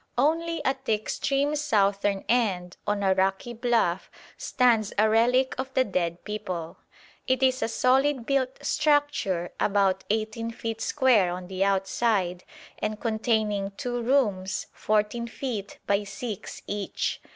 [0.17, 5.83] Only at the extreme southern end on a rocky bluff stands a relic of the
[5.83, 6.77] dead people.
[7.27, 12.43] It is a solid built structure about 18 feet square on the outside,
[12.79, 17.21] and containing two rooms 14 feet by 6 each.